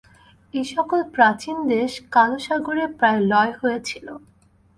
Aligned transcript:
এই 0.53 0.65
সকল 0.75 0.99
প্রাচীন 1.15 1.57
দেশ 1.73 1.91
কালসাগরে 2.15 2.85
প্রায় 2.99 3.21
লয় 3.31 3.53
হয়েছিল। 3.61 4.07